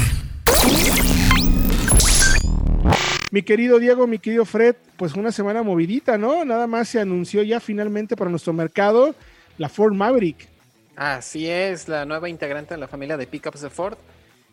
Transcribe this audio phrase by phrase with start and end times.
[3.31, 6.45] Mi querido Diego, mi querido Fred, pues una semana movidita, ¿no?
[6.45, 9.16] Nada más se anunció ya finalmente para nuestro mercado
[9.57, 10.48] la Ford Maverick.
[10.95, 13.98] Así es, la nueva integrante de la familia de pickups de Ford,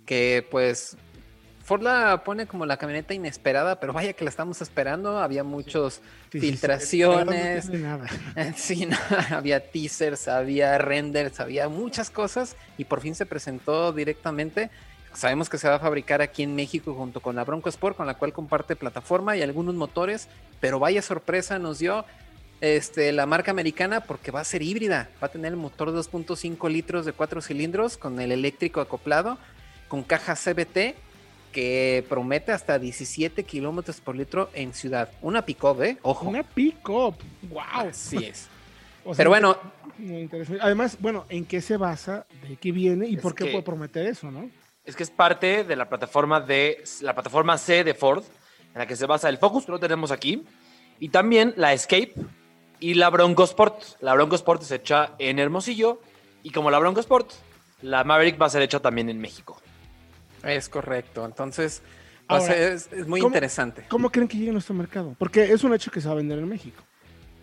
[0.07, 0.97] que pues
[1.71, 5.21] Ford la pone como la camioneta inesperada, pero vaya que la estamos esperando.
[5.21, 7.71] Había muchas filtraciones.
[8.57, 8.89] Sí,
[9.31, 14.69] había teasers, había renders, había muchas cosas y por fin se presentó directamente.
[15.13, 18.09] Sabemos que se va a fabricar aquí en México junto con la Bronco Sport, con
[18.09, 20.27] la cual comparte plataforma y algunos motores,
[20.59, 22.05] pero vaya sorpresa nos dio
[22.61, 25.09] este, la marca americana porque va a ser híbrida.
[25.23, 29.39] Va a tener el motor de 2.5 litros de 4 cilindros con el eléctrico acoplado,
[29.87, 31.10] con caja CBT
[31.53, 35.11] que promete hasta 17 kilómetros por litro en ciudad.
[35.23, 35.99] Una pick-up, ¿eh?
[36.03, 36.29] Ojo.
[36.29, 37.17] Una pick-up.
[37.43, 37.89] ¡Wow!
[37.91, 38.49] Así es.
[39.17, 39.57] Pero bueno.
[40.61, 42.27] Además, bueno, ¿en qué se basa?
[42.49, 43.07] ¿De qué viene?
[43.07, 44.51] ¿Y por qué puede prometer eso, no?
[44.85, 48.25] Es que es parte de la plataforma de la plataforma C de Ford,
[48.73, 50.45] en la que se basa el Focus, que lo tenemos aquí,
[50.99, 52.15] y también la Escape
[52.79, 54.01] y la Bronco Sport.
[54.01, 56.01] La Bronco Sport es hecha en Hermosillo,
[56.43, 57.31] y como la Bronco Sport,
[57.83, 59.61] la Maverick va a ser hecha también en México.
[60.45, 61.25] Es correcto.
[61.25, 61.83] Entonces,
[62.29, 63.85] es, muy interesante.
[63.89, 65.15] ¿Cómo creen que llegue a nuestro mercado?
[65.19, 66.83] Porque es un hecho que se va a vender en México.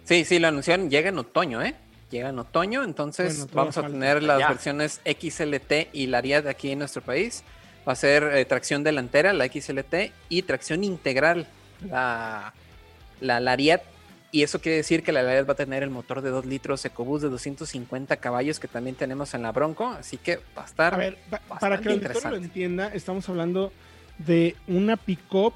[0.03, 0.89] Sí, sí, lo anunciaron.
[0.89, 1.75] Llega en otoño, ¿eh?
[2.09, 6.79] Llega en otoño, entonces vamos a tener las versiones XLT y la de aquí en
[6.79, 7.43] nuestro país.
[7.85, 11.47] Va a ser eh, tracción delantera, la XLT, y tracción integral,
[11.81, 12.53] la,
[13.19, 13.81] la Lariat
[14.31, 16.83] y eso quiere decir que la Lariat va a tener el motor de 2 litros
[16.83, 20.93] EcoBoost de 250 caballos que también tenemos en la Bronco, así que va a estar.
[20.93, 21.17] A ver,
[21.59, 23.71] para que el lector lo entienda, estamos hablando
[24.17, 25.53] de una pick-up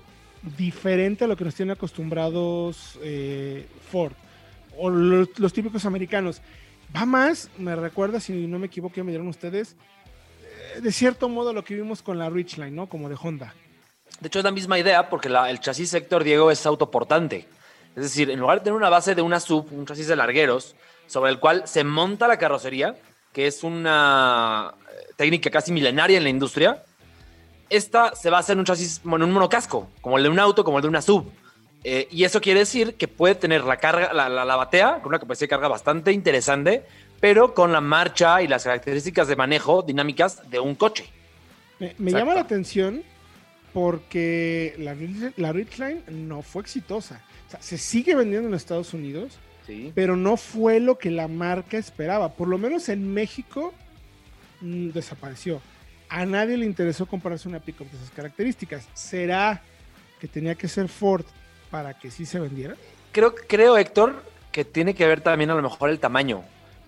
[0.58, 4.14] diferente a lo que nos tienen acostumbrados eh, Ford
[4.78, 6.42] o los, típicos americanos.
[6.96, 9.76] Va más, me recuerda, si no me equivoco, me dieron ustedes,
[10.76, 12.88] eh, de cierto modo lo que vimos con la Ridgeline, ¿no?
[12.88, 13.54] Como de Honda.
[14.20, 17.48] De hecho, es la misma idea porque el chasis sector Diego es autoportante.
[17.96, 20.76] Es decir, en lugar de tener una base de una sub, un chasis de largueros,
[21.08, 22.96] sobre el cual se monta la carrocería,
[23.34, 26.84] que es una eh, técnica casi milenaria en la industria,
[27.70, 30.78] esta se basa en un chasis, en un monocasco, como el de un auto, como
[30.78, 31.32] el de una sub.
[31.84, 35.20] Eh, y eso quiere decir que puede tener la carga, la, la, batea, con una
[35.20, 36.86] capacidad de carga bastante interesante,
[37.20, 41.10] pero con la marcha y las características de manejo dinámicas de un coche.
[41.98, 43.04] Me, llama la atención
[43.74, 44.96] porque la,
[45.38, 47.24] la Ridgeline no fue exitosa
[47.60, 49.38] se sigue vendiendo en Estados Unidos,
[49.96, 52.30] pero no fue lo que la marca esperaba.
[52.34, 53.74] Por lo menos en México
[54.62, 55.62] mm, desapareció.
[56.10, 58.88] A nadie le interesó comprarse una pickup de esas características.
[58.94, 59.62] ¿Será
[60.20, 61.26] que tenía que ser Ford
[61.70, 62.76] para que sí se vendiera?
[63.12, 66.44] Creo, creo Héctor, que tiene que ver también a lo mejor el tamaño.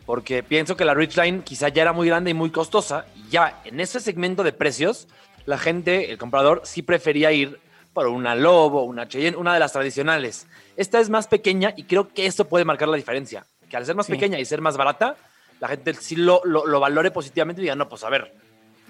[0.06, 3.06] Porque pienso que la Ridgeline quizá ya era muy grande y muy costosa.
[3.16, 5.07] Y ya en ese segmento de precios,
[5.46, 7.59] la gente, el comprador, sí prefería ir
[7.94, 10.48] por una Lobo, una Cheyenne, una de las tradicionales.
[10.76, 13.46] Esta es más pequeña y creo que esto puede marcar la diferencia.
[13.70, 15.16] Que al ser más pequeña y ser más barata,
[15.59, 18.34] la gente sí lo, lo, valore positivamente y diga, no, pues a ver,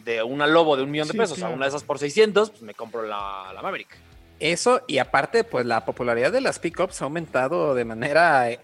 [0.03, 2.61] de una Lobo de un millón de pesos a una de esas por 600, pues
[2.61, 3.95] me compro la, la, Maverick.
[4.39, 8.59] Eso, y aparte, pues la popularidad de las pickups ha aumentado de manera eh,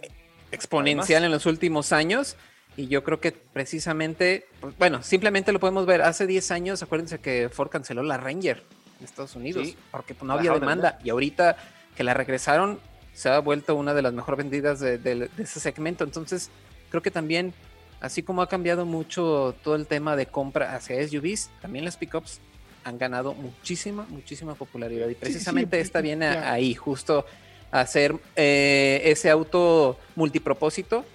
[0.52, 2.36] exponencial en los últimos años.
[2.76, 6.02] Y yo creo que precisamente, pues, bueno, simplemente lo podemos ver.
[6.02, 8.64] Hace 10 años, acuérdense que Ford canceló la Ranger
[9.00, 11.00] en Estados Unidos, porque no había demanda.
[11.04, 11.58] Y ahorita
[11.96, 12.80] que la regresaron,
[13.14, 16.04] se ha vuelto una de las mejor vendidas de, ese segmento.
[16.04, 16.50] Entonces,
[16.90, 17.54] creo que también,
[18.02, 22.40] así como ha cambiado mucho todo el tema de compra hacia SUVs, también las pickups
[22.84, 25.08] han ganado muchísima, muchísima popularidad.
[25.10, 27.26] Y precisamente esta viene ahí, justo
[27.72, 31.06] a hacer eh, ese auto multipropósito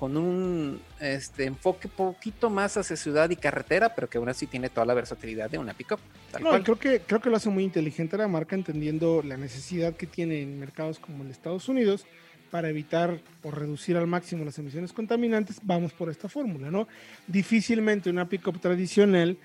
[0.00, 4.70] con un este, enfoque poquito más hacia ciudad y carretera, pero que aún así tiene
[4.70, 6.00] toda la versatilidad de una pickup.
[6.40, 10.06] No, creo que creo que lo hace muy inteligente la marca entendiendo la necesidad que
[10.06, 12.06] tiene en mercados como el Estados Unidos
[12.50, 16.88] para evitar o reducir al máximo las emisiones contaminantes, vamos por esta fórmula, ¿no?
[17.26, 19.36] Difícilmente una pickup tradicional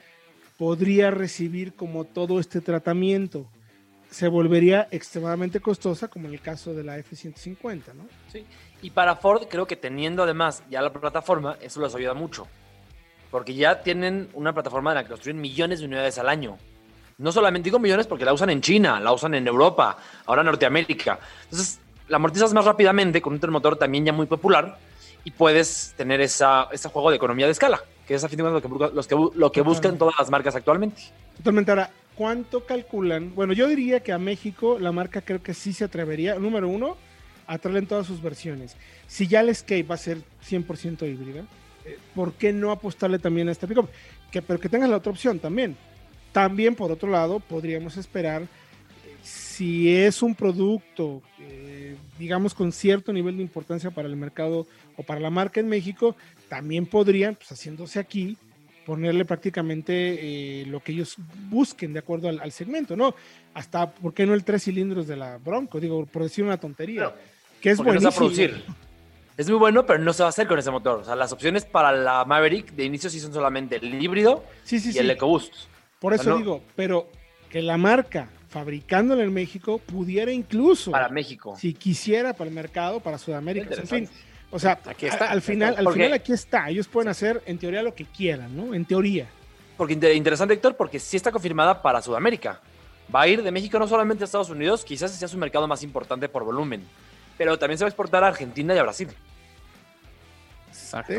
[0.57, 3.45] podría recibir como todo este tratamiento.
[4.09, 8.07] Se volvería extremadamente costosa, como en el caso de la F-150, ¿no?
[8.31, 8.45] Sí.
[8.85, 12.45] Y para Ford creo que teniendo además ya la plataforma, eso les ayuda mucho.
[13.31, 16.59] Porque ya tienen una plataforma en la que construyen millones de unidades al año.
[17.17, 19.97] No solamente digo millones porque la usan en China, la usan en Europa,
[20.27, 21.17] ahora en Norteamérica.
[21.45, 24.77] Entonces, la amortizas más rápidamente con un motor también ya muy popular
[25.23, 28.43] y puedes tener esa, ese juego de economía de escala, que es a fin de
[28.43, 31.01] cuentas lo que, lo que buscan todas las marcas actualmente.
[31.37, 31.71] Totalmente.
[31.71, 33.33] Ahora, ¿cuánto calculan?
[33.33, 36.97] Bueno, yo diría que a México la marca creo que sí se atrevería, número uno,
[37.47, 38.75] a traerle en todas sus versiones.
[39.07, 41.45] Si ya el Escape va a ser 100% híbrida,
[41.85, 43.89] eh, ¿por qué no apostarle también a esta pickup?
[44.31, 45.77] Que, pero que tenga la otra opción también.
[46.31, 48.47] También, por otro lado, podríamos esperar eh,
[49.23, 54.67] si es un producto, eh, digamos, con cierto nivel de importancia para el mercado
[54.97, 56.15] o para la marca en México,
[56.49, 58.37] también podrían, pues haciéndose aquí,
[58.85, 61.15] ponerle prácticamente lo que ellos
[61.49, 63.15] busquen de acuerdo al, segmento, ¿no?
[63.55, 65.79] Hasta, ¿por qué no el tres cilindros de la Bronco?
[65.79, 67.11] Digo, por decir una tontería
[67.61, 68.11] que es buenísimo.
[68.11, 68.63] producir.
[69.37, 70.99] Es muy bueno, pero no se va a hacer con ese motor.
[70.99, 74.97] O sea, las opciones para la Maverick de inicio sí son solamente el híbrido y
[74.97, 75.53] el EcoBoost.
[75.99, 77.09] Por eso digo, pero
[77.49, 83.01] que la marca fabricándola en México pudiera incluso para México, si quisiera para el mercado,
[83.01, 84.09] para Sudamérica, en fin.
[84.51, 86.69] O sea, aquí está, al final, al final aquí está.
[86.69, 88.73] Ellos pueden hacer en teoría lo que quieran, ¿no?
[88.73, 89.27] En teoría.
[89.75, 92.61] Porque interesante, Héctor, porque sí está confirmada para Sudamérica.
[93.13, 95.83] Va a ir de México no solamente a Estados Unidos, quizás sea su mercado más
[95.83, 96.83] importante por volumen
[97.37, 99.09] pero también se va a exportar a Argentina y a Brasil.
[100.69, 101.13] Exacto.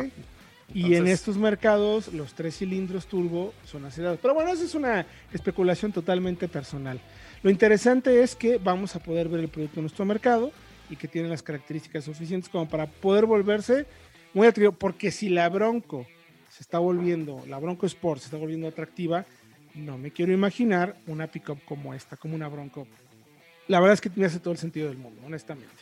[0.74, 4.18] Y en estos mercados los tres cilindros turbo son acelerados.
[4.20, 7.00] Pero bueno, esa es una especulación totalmente personal.
[7.42, 10.50] Lo interesante es que vamos a poder ver el producto en nuestro mercado
[10.90, 13.86] y que tiene las características suficientes como para poder volverse
[14.34, 14.72] muy atractivo.
[14.72, 16.06] Porque si la Bronco
[16.50, 19.24] se está volviendo, la Bronco Sport se está volviendo atractiva,
[19.74, 22.88] no me quiero imaginar una pickup como esta, como una Bronco.
[23.68, 25.74] La verdad es que me hace todo el sentido del mundo, honestamente.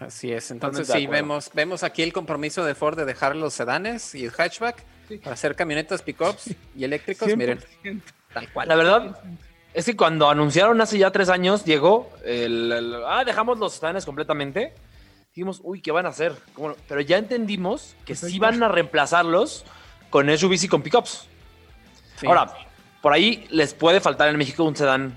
[0.00, 4.14] Así es, entonces sí, vemos, vemos aquí el compromiso de Ford de dejar los sedanes
[4.14, 4.84] y el hatchback
[5.22, 7.60] para hacer camionetas pickups y eléctricos, miren,
[8.32, 8.68] tal cual.
[8.68, 9.18] La verdad
[9.72, 14.74] es que cuando anunciaron hace ya tres años, llegó el, ah, dejamos los sedanes completamente,
[15.28, 16.34] dijimos, uy, ¿qué van a hacer?
[16.88, 19.64] Pero ya entendimos que sí van a reemplazarlos
[20.10, 21.26] con SUVs y con pickups.
[22.26, 22.52] Ahora,
[23.02, 25.14] por ahí les puede faltar en México un sedán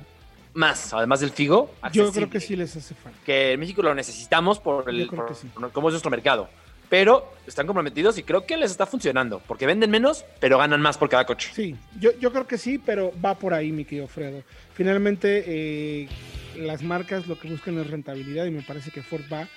[0.60, 1.74] más, además del Figo.
[1.92, 3.18] Yo creo que sí les hace falta.
[3.26, 6.50] Que en México lo necesitamos por el por, cómo es nuestro mercado.
[6.90, 10.98] Pero están comprometidos y creo que les está funcionando, porque venden menos, pero ganan más
[10.98, 11.52] por cada coche.
[11.54, 14.44] Sí, yo, yo creo que sí, pero va por ahí, mi querido Fredo.
[14.74, 16.10] Finalmente, eh,
[16.58, 19.48] las marcas lo que buscan es rentabilidad y me parece que Ford va,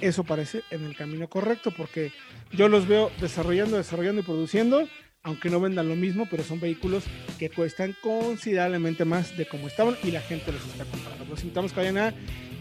[0.00, 2.10] eso parece, en el camino correcto, porque
[2.52, 4.88] yo los veo desarrollando, desarrollando y produciendo
[5.24, 7.04] aunque no vendan lo mismo, pero son vehículos
[7.38, 11.24] que cuestan considerablemente más de como estaban y la gente los está comprando.
[11.28, 12.14] Los invitamos que vayan a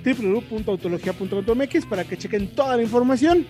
[0.03, 3.47] www.autologia.mx para que chequen toda la información.